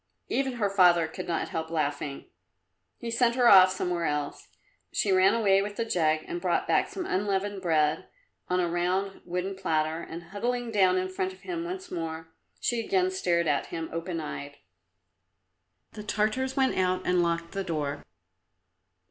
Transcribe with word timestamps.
Even 0.29 0.53
her 0.53 0.67
father 0.67 1.07
could 1.07 1.27
not 1.27 1.49
help 1.49 1.69
laughing. 1.69 2.25
He 2.97 3.11
sent 3.11 3.35
her 3.35 3.47
off 3.47 3.71
somewhere 3.71 4.05
else. 4.05 4.47
She 4.91 5.11
ran 5.11 5.35
away 5.35 5.61
with 5.61 5.75
the 5.75 5.85
jug 5.85 6.21
and 6.25 6.41
brought 6.41 6.67
back 6.67 6.89
some 6.89 7.05
unleavened 7.05 7.61
bread 7.61 8.07
on 8.49 8.59
a 8.59 8.67
round 8.67 9.21
wooden 9.25 9.53
platter, 9.53 10.01
and 10.01 10.23
huddling 10.31 10.71
down 10.71 10.97
in 10.97 11.07
front 11.07 11.33
of 11.33 11.41
him 11.41 11.63
once 11.65 11.91
more, 11.91 12.29
she 12.59 12.79
again 12.79 13.11
stared 13.11 13.45
at 13.47 13.67
him 13.67 13.91
open 13.93 14.19
eyed. 14.19 14.57
The 15.91 16.01
Tartars 16.01 16.57
went 16.57 16.75
out 16.75 17.05
and 17.05 17.21
locked 17.21 17.51
the 17.51 17.63
door. 17.63 18.01